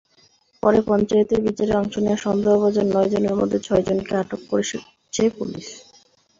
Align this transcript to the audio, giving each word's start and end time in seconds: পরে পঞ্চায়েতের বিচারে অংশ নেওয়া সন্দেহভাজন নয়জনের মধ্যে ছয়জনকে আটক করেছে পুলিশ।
পরে 0.63 0.79
পঞ্চায়েতের 0.87 1.39
বিচারে 1.45 1.73
অংশ 1.75 1.93
নেওয়া 1.97 2.23
সন্দেহভাজন 2.25 2.85
নয়জনের 2.89 3.35
মধ্যে 3.35 3.57
ছয়জনকে 3.59 4.13
আটক 4.21 4.41
করেছে 4.51 4.75
পুলিশ। 5.13 5.67